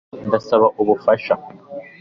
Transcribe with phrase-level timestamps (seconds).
[0.27, 1.33] Ndasaba ubufasha